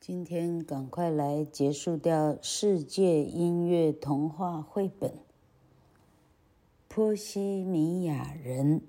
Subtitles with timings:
[0.00, 5.10] 今天赶快来结束掉世界音乐童话绘本
[6.88, 8.80] 《波西米亚人》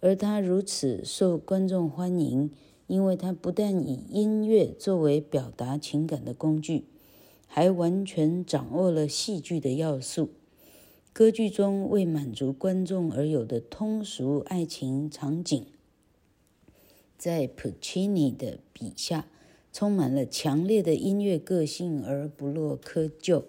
[0.00, 2.50] 而他如此受观众欢迎，
[2.88, 6.86] 因为他不但以音乐作为表达情感的工具，
[7.46, 10.30] 还完全掌握了戏剧的要素。
[11.12, 15.64] 歌剧中为满足观众而有的通俗爱情场景。
[17.18, 19.26] 在普契尼的笔下，
[19.72, 23.44] 充满了强烈的音乐个性而不落窠臼。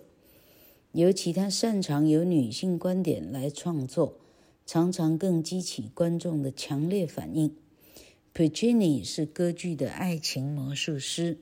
[0.94, 4.18] 尤其他擅长由女性观点来创作，
[4.66, 7.56] 常常更激起观众的强烈反应。
[8.34, 11.38] 普契尼是歌剧的爱情魔术师，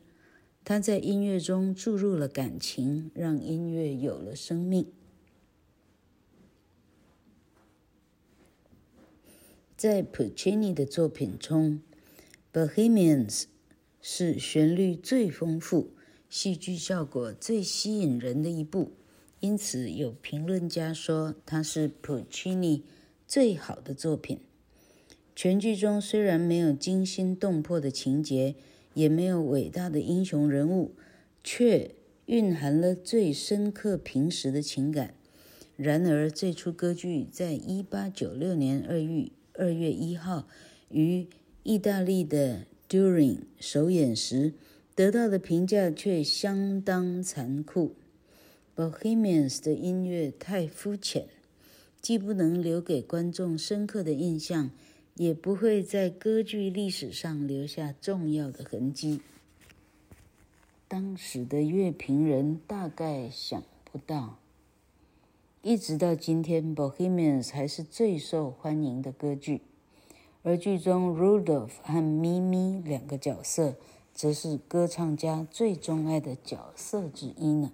[0.63, 4.87] 他在音乐中注入了感情，让音乐有了生命。
[9.77, 11.81] 在普契尼的作品中，
[12.55, 13.41] 《Bohemians》
[14.01, 15.91] 是旋律最丰富、
[16.29, 18.93] 戏剧效果最吸引人的一部，
[19.41, 22.85] 因此有评论家说它是普契尼
[23.27, 24.39] 最好的作品。
[25.35, 28.55] 全剧中虽然没有惊心动魄的情节，
[28.94, 30.95] 也没有伟大的英雄人物，
[31.44, 31.94] 却
[32.27, 35.15] 蕴含了最深刻平实的情感。
[35.75, 40.47] 然而，这出歌剧在一八九六年二月二月一号
[40.88, 41.27] 于
[41.65, 44.53] 意大利的 During 首演时，
[44.93, 47.95] 得到的评价却相当残酷。
[48.75, 51.25] Bohemians 的音乐太肤浅，
[51.99, 54.69] 既不能留给观众深刻的印象，
[55.15, 59.21] 也不会在歌剧历史上留下重要的痕迹。
[60.87, 64.37] 当时的乐评人大概想不到，
[65.63, 69.61] 一直到今天，Bohemians 还是最受欢迎的歌剧。
[70.47, 73.73] 而剧中 Rudolph 和咪咪两个角色，
[74.13, 77.72] 则是歌唱家最钟爱的角色之一呢。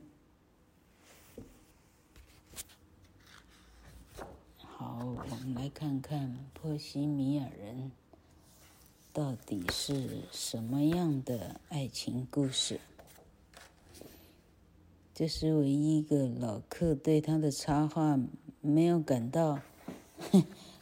[4.57, 6.29] 好，我们来看看
[6.61, 7.91] 《波西米亚人》
[9.11, 12.79] 到底是什么样的爱情故事。
[15.13, 18.17] 这是唯一一个老客对他的插画
[18.61, 19.59] 没有感到。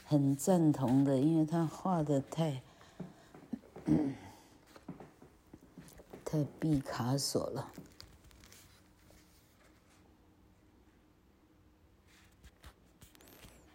[0.10, 2.64] 很赞同的，因为他画的太，
[6.26, 7.72] 太毕卡索了。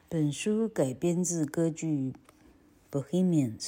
[0.09, 2.13] 本书改编自歌剧
[2.91, 3.61] 《Bohemians》，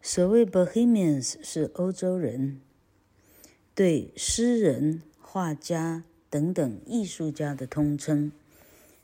[0.00, 2.60] 所谓 Bohemians 是欧洲人，
[3.74, 8.30] 对诗人、画家等等艺术家的通称。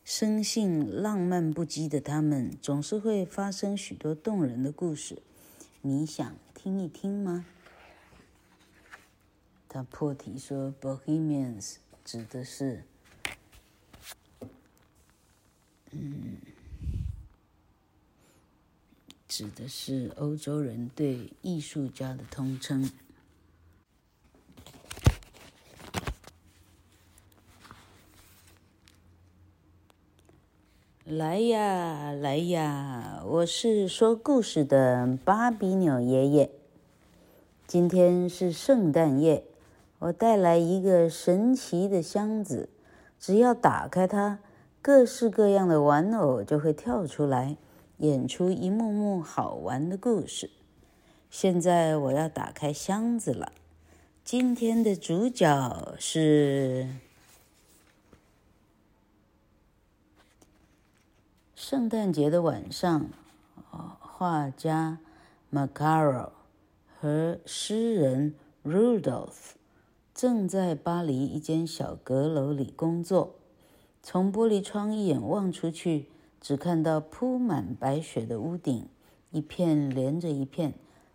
[0.07, 5.21] 生性浪漫不羁的他们，总是会发生许多动人的故事。
[5.83, 7.45] 你想听一听吗？
[9.69, 12.85] 他破题说：“Bohemians” 指的是，
[15.91, 16.37] 嗯，
[19.27, 22.89] 指的是欧洲人对艺术家的通称。
[31.17, 33.23] 来呀，来呀！
[33.27, 36.51] 我是说故事的巴比纽爷爷。
[37.67, 39.43] 今天是圣诞夜，
[39.99, 42.69] 我带来一个神奇的箱子，
[43.19, 44.41] 只要打开它，
[44.83, 47.57] 各式各样的玩偶就会跳出来，
[47.97, 50.51] 演出一幕幕好玩的故事。
[51.31, 53.53] 现在我要打开箱子了。
[54.23, 56.87] 今天的主角是。
[61.69, 63.11] 圣诞节的晚上，
[63.99, 65.01] 画家
[65.53, 66.29] Macaro
[66.87, 69.55] 和诗人 Rudolph
[70.15, 73.35] 正在巴黎一间小阁楼里工作。
[74.01, 76.07] 从玻璃窗一眼望出去，
[76.41, 78.87] 只看到铺满白雪的屋顶，
[79.33, 80.75] 一片连着一片，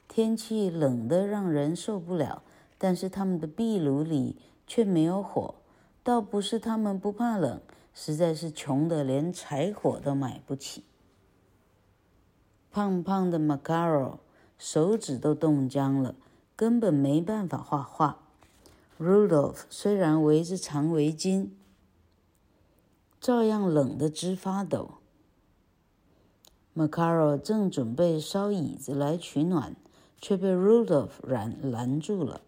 [0.09, 2.43] 天气冷得让人受不了。
[2.77, 4.35] 但是他们的壁炉里
[4.67, 5.55] 却没有火，
[6.03, 7.61] 倒不是他们不怕冷，
[7.93, 10.83] 实在是穷得连柴火都买不起。
[12.71, 14.19] 胖胖的 Macaro
[14.57, 16.15] 手指都冻僵了，
[16.55, 18.19] 根本没办法画画。
[18.99, 21.49] Rudolph 虽然围着长围巾，
[23.19, 24.91] 照样冷得直发抖。
[26.75, 29.75] Macaro 正准备烧椅子来取暖，
[30.19, 32.41] 却被 Rudolph 拦拦住了。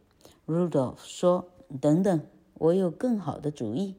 [0.48, 1.50] Rudolph 说
[1.82, 2.22] ：“等等，
[2.54, 3.96] 我有更好的主意。”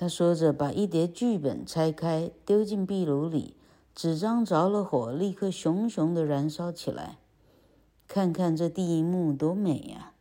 [0.00, 3.56] 他说着，把一叠剧本拆开，丢进壁炉里。
[3.96, 7.18] 纸张着了火，立刻熊熊地燃烧起来。
[8.06, 10.12] 看看这第一幕多美呀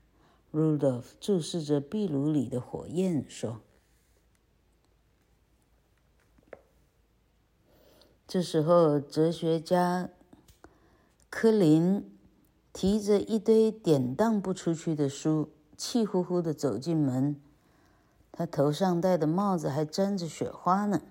[0.51, 3.61] ！Rudolph 注视着壁炉里的火焰说。
[8.27, 10.09] 这时候，哲学家
[11.29, 12.03] 柯林。
[12.73, 17.35] 提着一堆典当不出去的书，气呼呼地走进门。
[18.37, 21.01] 他头上戴的帽子还沾着雪花呢。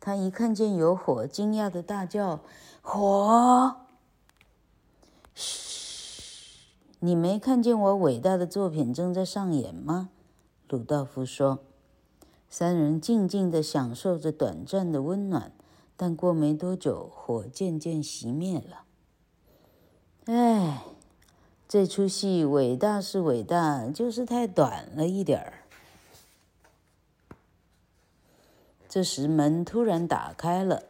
[0.00, 2.40] 他一看见有火，惊讶地大叫
[2.80, 3.76] ：“火！”
[5.36, 10.08] 嘘，你没看见我伟大的作品正在上演吗？
[10.66, 11.58] 鲁道夫说。
[12.48, 15.52] 三人静静地享受着短暂的温暖，
[15.96, 18.84] 但过没多久，火渐渐熄灭了。
[20.24, 20.84] 唉。
[21.68, 25.61] 这出戏伟大是伟大，就是太短了一点儿。
[28.92, 30.82] 这时门突然打开了，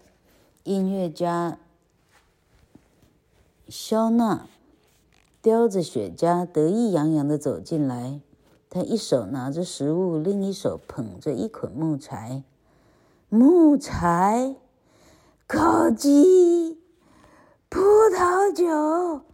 [0.65, 1.57] 音乐家
[3.69, 4.49] 肖纳
[5.41, 8.21] 叼着雪茄，得意洋洋地走进来。
[8.69, 12.43] 他一手拿着食物，另一手捧着一捆木柴。
[13.29, 14.57] 木柴、
[15.47, 16.81] 烤鸡、
[17.69, 17.79] 葡
[18.13, 19.25] 萄酒。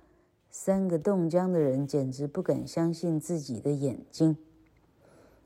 [0.51, 4.37] 三个冻僵的人简直不敢相信自己的眼睛。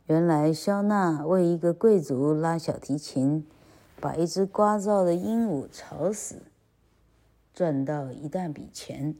[0.07, 3.47] 原来肖娜为一个贵族拉小提琴，
[4.01, 6.43] 把一只聒噪的鹦鹉吵死，
[7.55, 9.15] 赚到一大笔钱。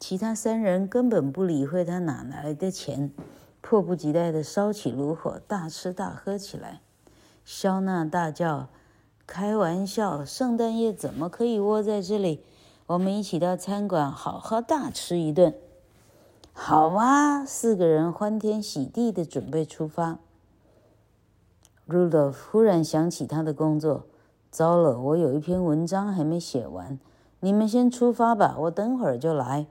[0.00, 3.12] 其他三人根本不理会他哪来的钱，
[3.60, 6.80] 迫不及待地烧起炉火，大吃大喝起来。
[7.44, 8.68] 肖娜大叫
[9.26, 10.24] ：“开玩笑！
[10.24, 12.42] 圣诞夜怎么可以窝在这里？”
[12.86, 15.54] 我们一起到餐馆好好大吃一顿，
[16.54, 17.44] 好啊！
[17.44, 20.18] 四个人欢天喜地的准备出发。
[21.88, 24.06] Rudolph 忽然想起他的工作，
[24.50, 27.00] 糟了，我有一篇文章还没写完，
[27.40, 29.66] 你们先出发吧，我等会儿就来。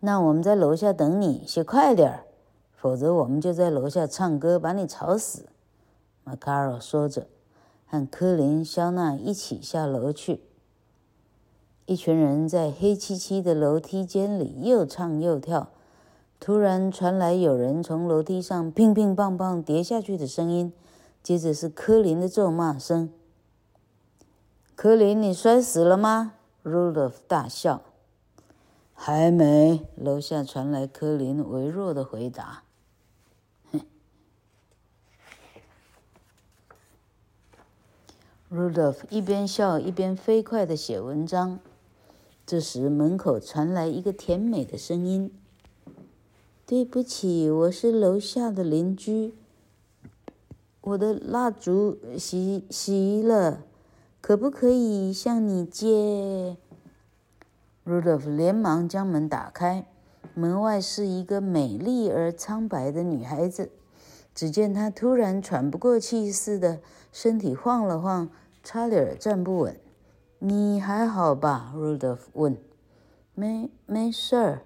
[0.00, 2.24] 那我们在楼下等你，写快点儿，
[2.76, 5.48] 否则我们就在楼下唱歌，把你吵死。
[6.24, 7.26] Macaro 说着，
[7.86, 10.42] 和科林、肖娜一起下楼去。
[11.88, 15.70] 一群人在黑漆漆的楼梯间里又唱又跳，
[16.38, 20.70] 突然传来有人从楼梯上乒乒乓乓跌下去的声音，
[21.22, 23.10] 接着是柯林的咒骂声
[24.76, 27.80] ：“柯林，你摔死了吗？”Rudolph 大笑。
[28.92, 32.64] “还没。”楼下传来柯林微弱的回答。
[38.52, 41.58] Rudolph 一边笑一边飞快地写文章。
[42.50, 45.30] 这时，门口传来一个甜美的声音
[46.64, 49.34] ：“对不起，我是楼下的邻居。
[50.80, 53.64] 我的蜡烛熄熄了，
[54.22, 56.56] 可不可以向你借
[57.84, 59.86] ？”Rudolph 连忙将门打开，
[60.32, 63.70] 门外是一个美丽而苍白的女孩子。
[64.34, 66.80] 只见她突然喘不过气似的，
[67.12, 68.30] 身体晃了晃，
[68.64, 69.78] 差点站不稳。
[70.40, 72.56] 你还好吧？Rudolph 问。
[73.34, 74.62] 没，没事儿。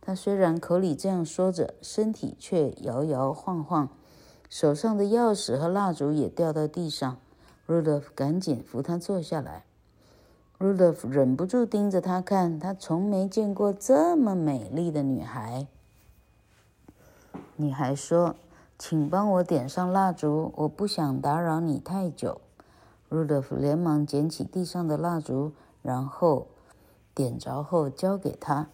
[0.00, 3.88] 他虽然口里这样说着，身体却摇摇晃晃，
[4.50, 7.16] 手上的钥匙和蜡烛也掉到地上。
[7.66, 9.64] Rudolph 赶紧扶他坐下来。
[10.58, 15.66] Rudolph 忍不住盯着他看，他从没见过这么美丽的女孩。
[17.56, 18.36] 女孩说
[18.78, 22.42] ：“请帮我点上蜡烛，我不想打扰你太久。”
[23.14, 25.52] Rudolph 连忙捡起地上的蜡烛，
[25.82, 26.48] 然后
[27.14, 28.66] 点着后交给他。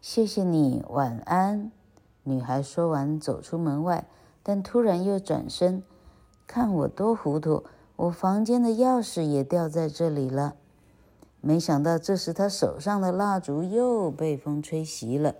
[0.00, 1.70] 谢谢你，晚安。
[2.24, 4.04] 女孩说完走出门外，
[4.42, 5.84] 但突然又转身，
[6.44, 7.62] 看我多糊涂，
[7.94, 10.56] 我房间的钥匙也掉在这里了。
[11.40, 15.36] 没想到这时她手上的蜡烛又被风吹熄了。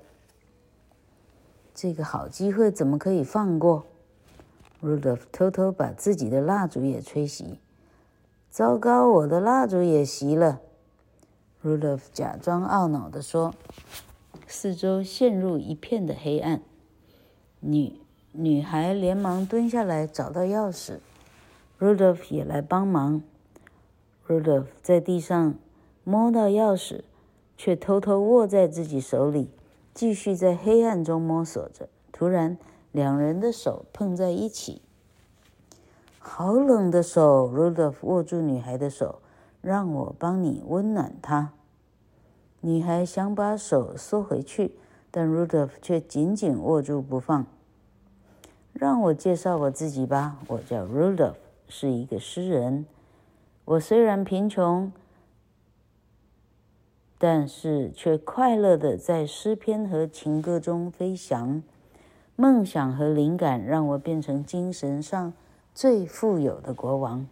[1.75, 3.85] 这个好机会怎么可以放过
[4.81, 7.57] ？Rudolph 偷偷把自己的蜡烛也吹熄。
[8.57, 10.63] 糟糕，我的蜡烛也熄了。
[11.63, 13.53] Rudolph 假装懊恼地说。
[14.47, 16.63] 四周陷入一片的黑暗。
[17.61, 18.01] 女
[18.33, 21.01] 女孩连忙蹲下来找到钥匙
[21.79, 23.21] ，Rudolph 也来帮忙。
[24.27, 25.57] Rudolph 在地上
[26.03, 27.03] 摸到钥匙，
[27.59, 29.51] 却偷偷握在自己手里。
[29.93, 32.57] 继续在黑暗中摸索着，突然，
[32.91, 34.81] 两人的手碰在一起。
[36.29, 39.21] 好冷的手，Rudolph 握住女孩的手，
[39.63, 41.53] 让我帮你温暖她。
[42.61, 44.77] 女孩想把手缩回去，
[45.11, 47.47] 但 Rudolph 却紧紧握住不放。
[48.73, 51.37] 让我介绍我自己吧，我叫 Rudolph，
[51.69, 52.85] 是一个诗人。
[53.65, 54.93] 我虽然贫穷。
[57.19, 61.63] 但是却快乐的在诗篇和情歌中飞翔，
[62.35, 65.33] 梦想和灵感让我变成精神上
[65.77, 67.27] 最富有的国王。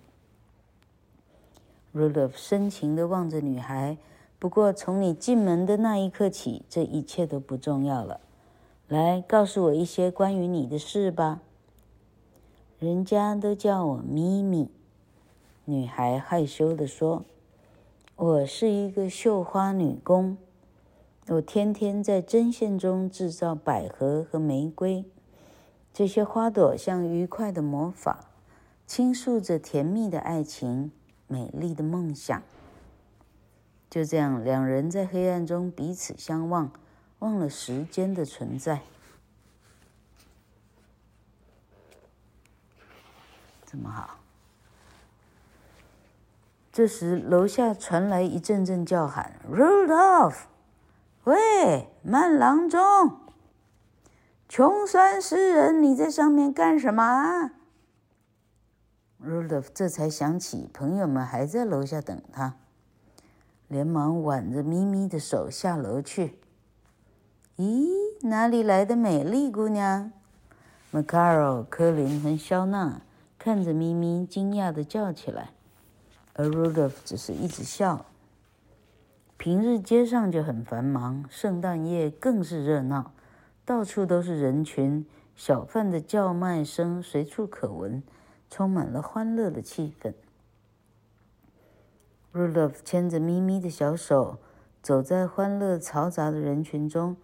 [1.94, 3.96] Rudolph 深情地望着女孩，
[4.38, 8.20] 不过从你进门的那一刻起，这一切都不重要了。
[8.86, 11.40] 来，告诉我一些关于你的事吧。
[12.78, 14.68] 人家都叫我咪咪，
[15.64, 17.24] 女孩害羞地说。
[18.14, 20.36] 我是一个绣花女工，
[21.28, 25.06] 我天天在针线中制造百合和玫瑰，
[25.94, 28.26] 这些花朵像愉快的魔法，
[28.86, 30.92] 倾诉着甜蜜的爱情、
[31.26, 32.42] 美丽的梦想。
[33.90, 36.70] 就这样，两人在黑暗中彼此相望，
[37.20, 38.80] 忘了时间的存在。
[43.64, 44.18] 这么好。
[46.72, 50.38] 这时，楼下传来一阵阵叫喊：“Rudolph，
[51.22, 53.20] 喂，慢郎中，
[54.48, 57.52] 穷酸诗人，你在上面干什么
[59.24, 62.56] ？”Rudolph 这才想起朋友们还在楼下等他，
[63.68, 66.38] 连忙挽着咪咪的手下楼去。
[67.56, 67.88] 咦，
[68.22, 70.12] 哪里来的美丽姑娘
[70.92, 73.00] ？Macaro、科林和肖娜
[73.38, 75.50] 看着咪咪，惊讶地叫起来。
[76.34, 78.06] 而 Rudolph 只是一直笑。
[79.36, 83.12] 平日街上就很繁忙，圣诞夜更是热闹，
[83.64, 88.02] 到处都是人群，小贩的叫卖声随处可闻，
[88.54, 90.14] 充满了欢乐的气氛。
[92.32, 94.38] Rudolph 牵着咪咪的小手，
[94.80, 97.16] 走在欢乐嘈杂的人群中，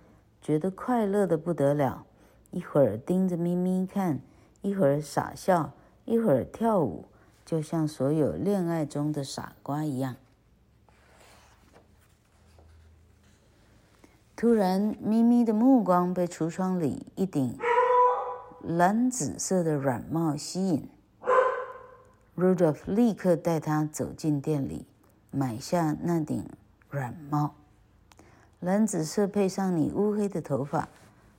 [0.43, 2.05] 觉得快乐的不得了。
[2.51, 4.19] 一会儿盯着咪咪看，
[4.61, 5.73] 一会儿傻笑，
[6.05, 7.05] 一会儿跳舞。
[7.45, 10.17] 就像所有恋爱中的傻瓜一样。
[14.35, 17.57] 突然，咪咪的目光被橱窗里一顶
[18.65, 20.89] 蓝紫色的软帽吸引。
[22.41, 24.87] Rudolph 立刻带她走进店里，
[25.31, 26.49] 买下那顶
[26.89, 27.55] 软帽。
[28.61, 30.89] 蓝紫色配上你乌黑的头发，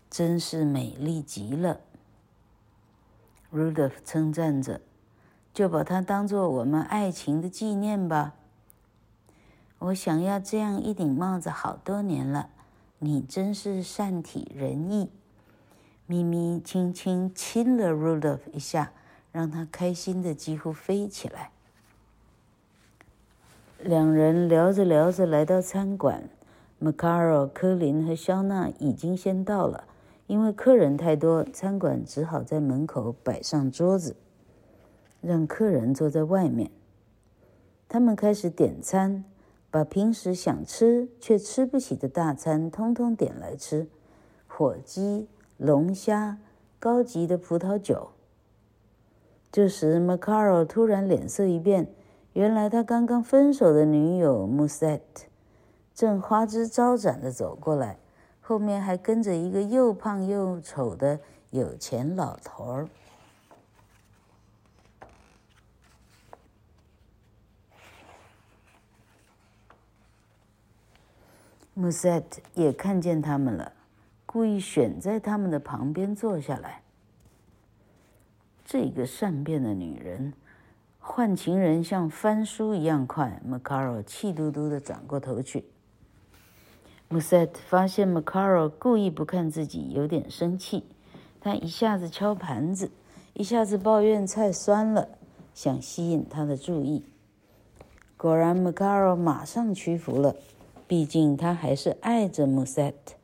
[0.09, 1.81] 真是美丽极了。
[3.51, 4.81] Rudolph 称赞着。
[5.53, 8.35] 就把它当做我们爱情的纪念吧。
[9.79, 12.49] 我想要这样一顶帽子好多年了。
[12.99, 15.09] 你真是善体人意。
[16.05, 18.93] 咪咪轻轻亲了 Rudolph 一下，
[19.31, 21.51] 让他开心的几乎飞起来。
[23.79, 26.29] 两人聊着聊着来到餐馆
[26.81, 29.85] ，Macaro、科林和肖娜已经先到了，
[30.27, 34.15] 因为客人太多，餐馆只好在门口摆上桌子。
[35.21, 36.71] 让客人坐在外面。
[37.87, 39.23] 他们开始点餐，
[39.69, 43.87] 把平时想吃却吃不起的大餐通通点来吃：
[44.47, 46.39] 火鸡、龙虾、
[46.79, 48.09] 高级的葡萄酒。
[49.51, 51.93] 这时，Macaro 突然脸色一变，
[52.31, 55.25] 原来他刚刚分手的女友 Musette
[55.93, 57.97] 正花枝招展地走过来，
[58.39, 62.87] 后面还跟着一个又胖又丑的有钱老头儿。
[71.73, 73.73] 穆塞特也看见他们了，
[74.25, 76.81] 故意选在他们的旁边坐下来。
[78.71, 80.31] 这个善变的女人，
[80.97, 83.41] 换情人像翻书一样快。
[83.45, 85.65] Macaro 气嘟嘟地转过头去。
[87.09, 90.85] 穆塞特发现 Macaro 故意不看自己，有点生气。
[91.41, 92.89] 他一下子敲盘子，
[93.33, 95.09] 一下子抱怨菜酸了，
[95.53, 97.03] 想吸引他的注意。
[98.15, 100.37] 果然，Macaro 马上屈服了。
[100.87, 103.15] 毕竟他还是爱着穆塞特，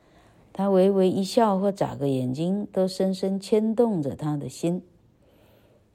[0.52, 4.82] 他微微一笑或眨个眼睛，都深深牵动着他的心。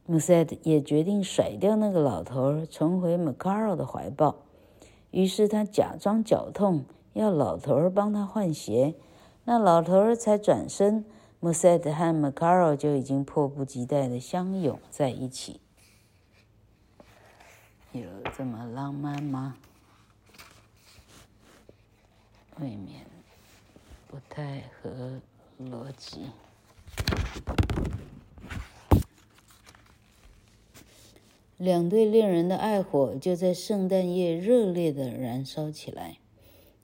[0.05, 4.35] 穆塞特也决定甩掉那个老头，重回马卡罗的怀抱。
[5.11, 8.95] 于是他假装脚痛，要老头帮他换鞋。
[9.45, 11.05] 那老头才转身，
[11.39, 15.61] 穆塞特和马卡罗就已经迫不及待地相拥在一起。
[17.91, 18.03] 有
[18.35, 19.55] 这么浪漫吗？
[22.59, 23.05] 未免
[24.07, 25.19] 不太合
[25.59, 26.27] 逻辑。
[31.63, 36.17] 两对恋人的爱火就在圣诞夜热烈地燃烧起来。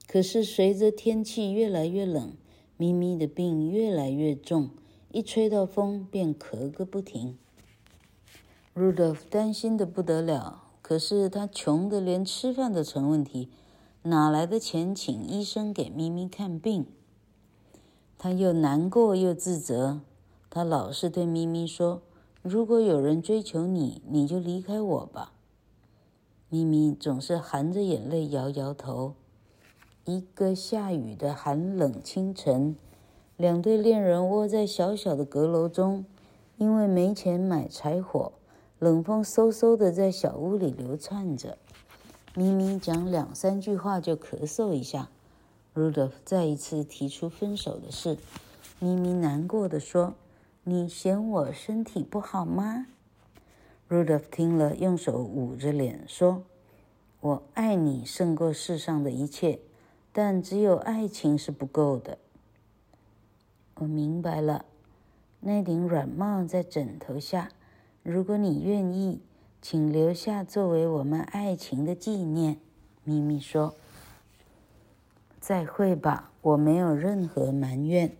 [0.06, 2.32] 可是随着天气越来越冷，
[2.78, 4.70] 咪咪的病越来越重，
[5.12, 7.36] 一吹到风便咳个不停。
[8.74, 10.62] Rudolph 担心得不得了。
[10.80, 13.50] 可是他穷得连吃饭都成问题，
[14.04, 16.86] 哪来的钱请医生给咪咪看病？
[18.16, 20.00] 他又难过又自责，
[20.48, 22.00] 他老是对咪咪说
[22.42, 25.32] ：“如果有人追求你，你就离开我吧。”
[26.48, 29.14] 咪咪总是含着眼泪摇摇头。
[30.04, 32.74] 一个下雨的寒冷清晨，
[33.36, 36.04] 两对恋人窝在小小的阁楼中，
[36.56, 38.32] 因为没钱买柴火。
[38.78, 41.58] 冷风嗖嗖的在小屋里流窜着，
[42.34, 45.10] 咪咪讲两三句话就咳嗽一下。
[45.74, 48.16] Rudolph 再一次提出分手的事，
[48.78, 50.14] 咪咪难过的说
[50.70, 52.86] ：“你嫌我身体不好吗
[53.88, 56.44] ？”Rudolph 听了，用手捂着脸说
[57.20, 59.58] ：“我爱你胜过世上的一切，
[60.12, 62.18] 但只有爱情是不够的。”
[63.74, 64.64] 我明白了，
[65.40, 67.50] 那顶软帽在枕头下。
[68.04, 69.20] 如果你愿意，
[69.60, 72.58] 请留下作为我们爱情的纪念。”
[73.02, 73.74] 咪咪说。
[75.40, 78.12] “再会吧，我没有任何埋怨。”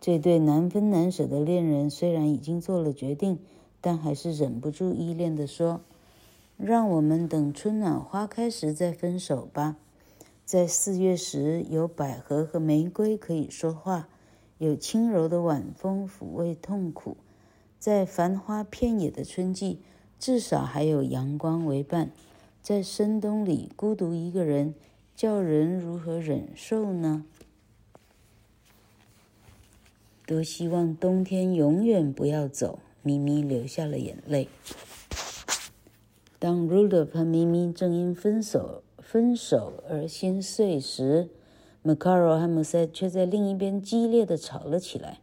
[0.00, 3.38] 这对难分难舍的恋人虽然已经做了决定，
[3.80, 5.82] 但还是忍不住依恋地说
[6.56, 9.76] ：“让我们等春暖花开时再分手吧。
[10.46, 14.08] 在四月时，有百合和玫瑰可以说话，
[14.58, 17.16] 有轻柔的晚风抚慰痛苦。”
[17.78, 19.80] 在繁花遍野的春季，
[20.18, 22.10] 至少还有阳光为伴。
[22.62, 24.74] 在深冬里，孤独一个人，
[25.16, 27.24] 叫人如何忍受呢？
[30.30, 32.78] 多希望冬天永远不要走。
[33.02, 34.46] 咪咪流下了眼泪。
[36.38, 41.30] 当 Rudolph 和咪咪正因分手分手而心碎时
[41.82, 45.18] ，Macaro 和 Musette 却在另一边激烈的吵了起来。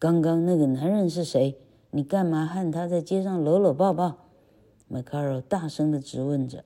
[0.00, 1.54] 刚刚那个男人是谁？
[1.92, 4.16] 你干嘛和他在街上搂搂抱抱
[4.90, 6.64] ？？Macaro 大声的质问着。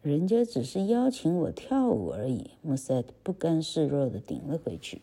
[0.00, 2.52] 人家只是邀请我跳舞而已。
[2.62, 5.02] 穆塞特不甘示弱的顶了回去。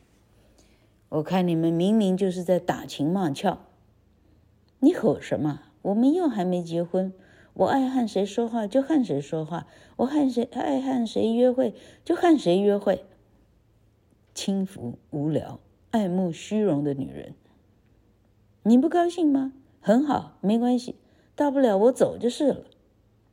[1.16, 3.60] 我看你们明明就是在打情骂俏。
[4.80, 5.62] 你吼什么？
[5.84, 7.14] 我们又还没结婚。
[7.54, 11.74] 我爱和谁说话就和谁说话，我和谁爱和谁约会
[12.04, 13.06] 就和谁约会。
[14.34, 17.34] 轻浮、无聊、爱慕虚荣的女人。
[18.64, 19.54] 你不高兴吗？
[19.80, 20.96] 很好，没关系，
[21.36, 22.66] 大不了我走就是了。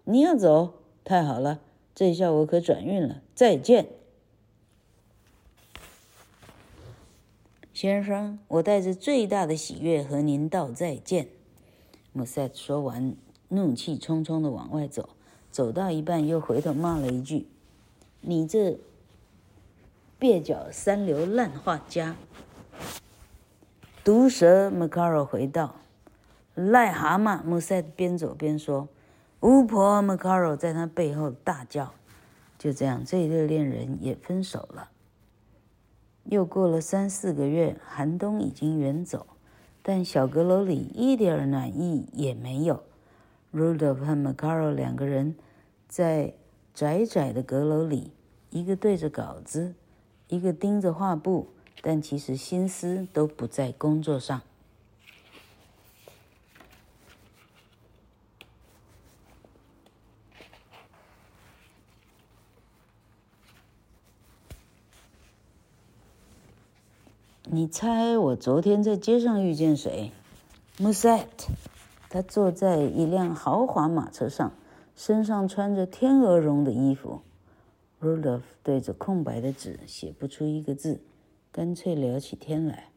[0.04, 1.60] 你要走，太好了，
[1.96, 3.22] 这下我可转运了。
[3.34, 3.88] 再见，
[7.82, 11.26] 先生，我带着最大的喜悦和您道再见。
[12.12, 13.16] 穆塞说完，
[13.48, 15.08] 怒气冲冲地往外走，
[15.50, 17.48] 走到一半又回头骂了一句
[18.22, 18.78] ：“你这
[20.20, 22.14] 蹩脚三流烂画家！”
[24.04, 25.74] 毒蛇，麦卡罗回道
[26.54, 28.86] ：“癞蛤蟆。”穆塞边走边说
[29.42, 31.92] ：“巫婆！”麦卡罗在他背后大叫。
[32.56, 34.91] 就这样，这一对恋人也分手了。
[36.24, 39.26] 又过了三四个月，寒冬已经远走，
[39.82, 42.82] 但小阁楼里一点暖意也没有。
[43.52, 45.34] Rudolf 和 m a c a r o 两个人
[45.88, 46.34] 在
[46.72, 48.12] 窄窄的阁楼里，
[48.50, 49.74] 一个对着稿子，
[50.28, 51.48] 一个盯着画布。
[51.84, 54.40] 但其实心思都不在工作上。
[67.54, 70.10] 你猜我昨天在街上遇见谁
[70.78, 71.26] ？Musette，
[72.08, 74.54] 他坐在一辆豪华马车上，
[74.96, 77.20] 身上穿着天鹅绒的衣服。
[78.00, 81.02] Rudolph 对着空白的纸写不出一个字。
[81.52, 82.88] 干脆聊起天来，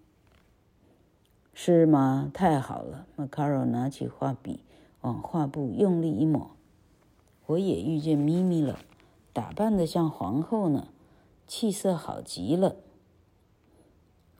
[1.54, 2.32] 是吗？
[2.34, 4.62] 太好了！！Macaro 拿起画笔，
[5.02, 6.52] 往画布用力一抹。
[7.48, 8.80] 我也遇见咪咪了，
[9.34, 10.88] 打扮的像皇后呢，
[11.46, 12.78] 气色好极了。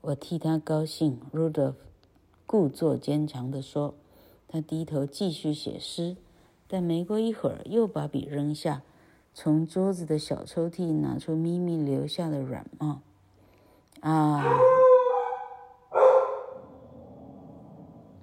[0.08, 1.20] 我替他高兴。
[1.34, 1.76] ”Rudolf
[2.46, 3.94] 故作坚强地说。
[4.48, 6.16] 他低头继续写诗，
[6.68, 8.84] 但没过一会儿又把笔扔下，
[9.34, 13.02] 从桌子的小抽屉拿出咪咪留下的软帽。
[14.00, 14.46] 啊，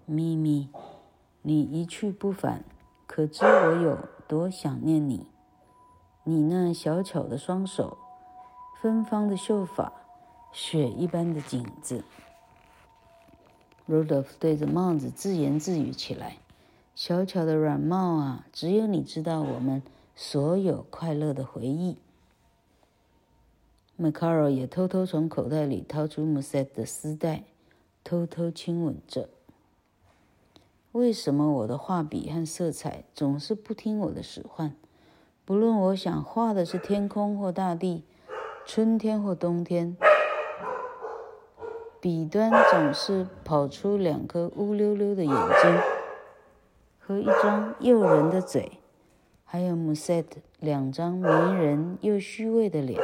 [0.07, 0.71] 咪咪，
[1.43, 2.65] 你一去不返，
[3.07, 5.27] 可知我有多想念你？
[6.25, 7.99] 你那小巧的双手，
[8.81, 9.93] 芬芳的秀发，
[10.53, 12.05] 雪一般的景致。
[13.89, 16.37] Rudolf 对着帽子自言自语起来
[16.95, 19.83] ：“小巧的软帽啊，只有你知道我们
[20.15, 21.97] 所有快乐的回忆。”
[24.01, 27.45] Macaro 也偷偷从口袋里掏出 Muset 的丝带，
[28.03, 29.29] 偷偷亲吻着。
[30.93, 34.75] 为什么我的画笔和色彩总是不听我的使唤？
[35.45, 38.05] 不论我想画的是天空或大地，
[38.67, 39.97] 春天或冬天，
[42.03, 45.81] 笔端总是跑出两颗乌溜溜的眼睛
[46.99, 48.81] 和一张诱人的嘴，
[49.45, 53.01] 还有 Musette 两张迷人又虚伪的脸。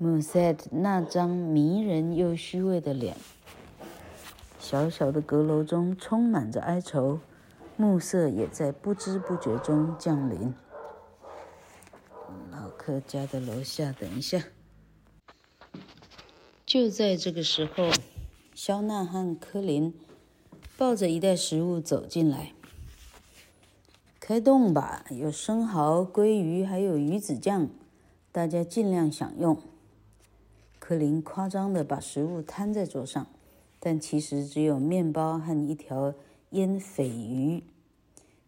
[0.00, 3.16] Musette 那张迷人又虚伪的脸，
[4.60, 7.18] 小小的阁楼中充满着哀愁。
[7.74, 10.54] 暮色也在不知不觉中降临。
[12.52, 14.40] 老柯家的楼下，等一下。
[16.76, 17.90] 就在这个时候，
[18.54, 19.94] 肖娜和柯林
[20.76, 22.52] 抱着一袋食物走进来。
[24.20, 27.70] 开动吧，有生蚝、鲑鱼，还有鱼子酱，
[28.30, 29.56] 大家尽量享用。
[30.78, 33.26] 柯林夸张地把食物摊在桌上，
[33.80, 36.12] 但其实只有面包和一条。
[36.50, 37.64] 腌鲱鱼，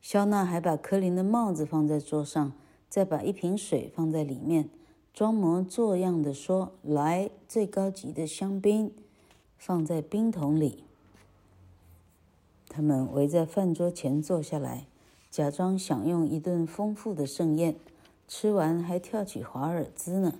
[0.03, 2.53] 肖娜还把柯林的帽子放在桌上，
[2.91, 4.69] 再把一瓶水放在里面，
[5.19, 8.93] 装模作样的说：“来，最高级的香槟，
[9.57, 10.85] 放在冰桶里。”
[12.71, 14.87] 他们围在饭桌前坐下来，
[15.29, 17.75] 假装享用一顿丰富的盛宴，
[18.29, 20.39] 吃完还跳起华尔兹呢。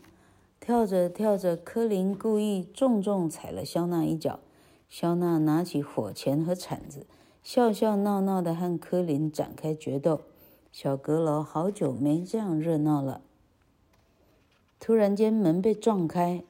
[0.61, 4.39] 跳着跳着，柯林故意重重踩了肖娜一脚，
[4.89, 7.05] 肖娜拿起火钳和铲子。
[7.43, 10.21] 笑笑闹闹的和柯林展开决斗，
[10.71, 13.23] 小阁楼好久没这样热闹了。
[14.81, 16.43] 突然间门被撞开，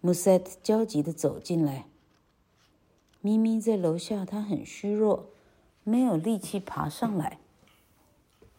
[0.00, 1.86] 穆塞特焦急地走进来。
[3.20, 5.26] 咪咪在楼下，他很虚弱，
[5.84, 7.38] 没有力气爬上来。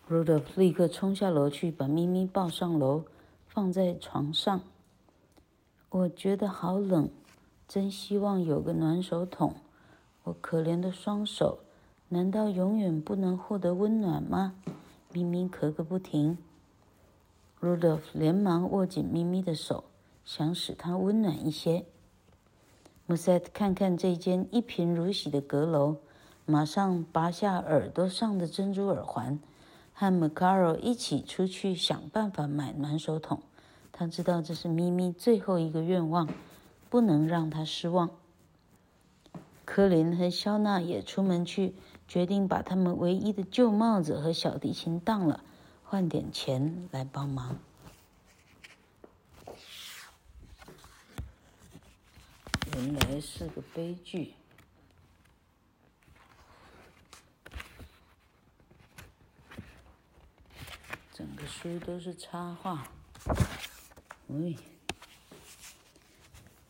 [0.09, 3.03] Rudolph 立刻冲下楼去，把咪咪抱上楼，
[3.47, 4.62] 放在床上。
[5.89, 7.09] 我觉得好冷，
[7.67, 9.55] 真希望有个暖手桶。
[10.23, 11.59] 我可怜的双手。
[12.09, 14.53] 难道永远不能获得温暖吗？
[15.12, 16.38] 咪咪咳个不停。
[17.63, 19.86] Rudolf 连忙握紧咪咪的手，
[20.26, 21.86] 想使她温暖一些。
[23.08, 25.95] Musette 看看这间一贫如洗的阁楼，
[26.45, 29.39] 马上拔下耳朵上的珍珠耳环，
[29.93, 33.41] 和 Macaro 一起出去想办法买暖手桶。
[33.93, 36.28] 他知道这是咪咪最后一个愿望，
[36.89, 38.10] 不能让他失望。
[39.63, 41.73] 科林和肖娜也出门去。
[42.06, 45.41] 决定把他们唯一的旧帽子和小提琴当了，
[45.93, 47.60] 换点钱来帮忙。
[52.73, 54.34] 原来是个悲剧。
[61.13, 62.88] 整个书都是插画。
[64.29, 64.58] 喂，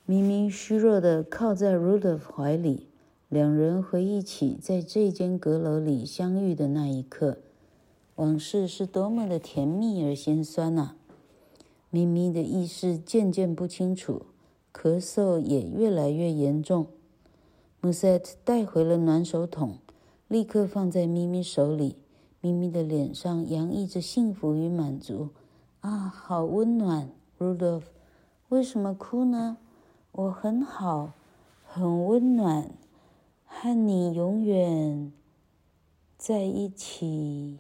[0.06, 2.90] 咪咪虚弱的靠在 Rudolf 怀里。
[3.30, 7.38] 两人回忆起在这间阁楼里相遇的那一刻，
[8.16, 10.96] 往事是多么的甜蜜而心酸呐、
[11.90, 14.28] 咪咪的意识渐渐不清楚，
[14.72, 16.88] 咳嗽也越来越严重。
[17.82, 19.80] 穆塞特带回了暖手桶，
[20.28, 21.98] 立刻放在咪咪手里。
[22.40, 25.30] 咪咪的脸上洋溢着幸福与满足。
[25.80, 27.84] 啊，好温暖，Rudolf，
[28.50, 29.58] 为什么哭呢？
[30.12, 31.14] 我很好，
[31.66, 32.72] 很温暖。
[33.46, 35.14] 和你永远
[36.18, 37.60] 在一起。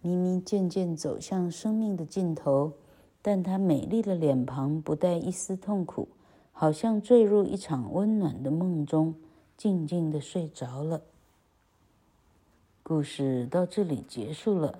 [0.00, 2.72] 咪咪渐渐走向生命的尽头，
[3.20, 6.08] 但她美丽的脸庞不带一丝痛苦，
[6.52, 9.14] 好像坠入一场温暖的梦中，
[9.56, 11.02] 静静地睡着了。
[12.82, 14.78] 故事到这里结束了，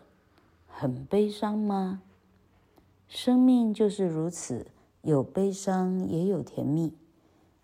[0.67, 2.01] 很悲伤吗？
[3.09, 4.69] 生命就是如此，
[5.03, 6.93] 有悲伤，也有甜蜜。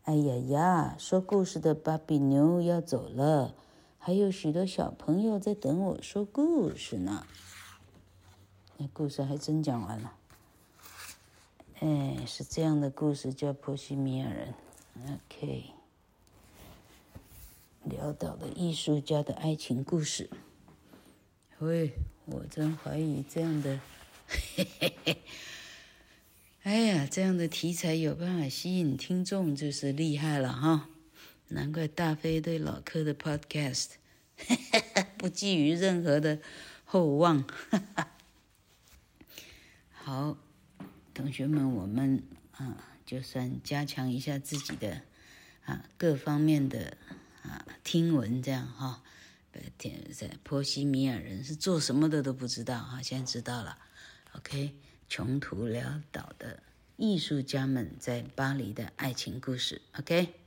[0.02, 0.94] 哎呀呀！
[0.98, 3.54] 说故事的芭比牛要走了，
[3.98, 7.24] 还有许多小朋友在等我说故事呢。
[8.76, 10.12] 那故事还真讲完了。
[11.80, 14.54] 哎，是这样的故事，叫《波西米亚人》。
[15.12, 15.64] OK，
[17.88, 20.30] 潦倒的艺术家的爱情故事。
[21.58, 21.92] 喂，
[22.26, 23.80] 我真怀疑这样的，
[24.26, 25.22] 嘿嘿嘿。
[26.62, 30.88] 哎呀，这样的题材有办法吸引听众，就是厉害了哈。
[31.48, 33.90] 难怪大飞对老柯的 Podcast
[35.18, 36.40] 不寄予任何的
[36.84, 37.42] 厚望。
[37.70, 38.10] 哈哈
[40.04, 40.36] 好，
[41.14, 45.00] 同学们，我们啊，就算加强一下自己的
[45.64, 46.98] 啊各方面的
[47.42, 49.02] 啊听闻，这样哈。
[49.78, 53.78] 天在波西米亚人是做什么的都不知道哈，现在知道了。
[54.32, 54.74] OK，
[55.08, 56.62] 穷途潦倒的
[56.98, 59.80] 艺术家们在巴黎的爱情故事。
[59.98, 60.43] OK。